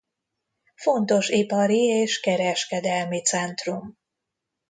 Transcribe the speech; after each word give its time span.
Fontos 0.75 1.29
ipari 1.29 1.81
és 1.81 2.19
kereskedelmi 2.19 3.21
centrum. 3.21 3.97